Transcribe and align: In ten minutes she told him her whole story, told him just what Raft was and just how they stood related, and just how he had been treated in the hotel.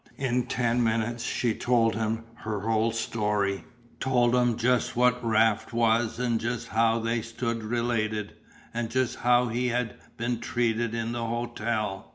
In 0.17 0.47
ten 0.47 0.83
minutes 0.83 1.23
she 1.23 1.53
told 1.53 1.93
him 1.93 2.23
her 2.37 2.61
whole 2.61 2.91
story, 2.91 3.65
told 3.99 4.33
him 4.33 4.57
just 4.57 4.95
what 4.95 5.23
Raft 5.23 5.73
was 5.73 6.17
and 6.17 6.39
just 6.39 6.69
how 6.69 6.97
they 6.97 7.21
stood 7.21 7.61
related, 7.61 8.33
and 8.73 8.89
just 8.89 9.17
how 9.17 9.49
he 9.49 9.67
had 9.67 9.93
been 10.17 10.39
treated 10.39 10.95
in 10.95 11.11
the 11.11 11.25
hotel. 11.27 12.09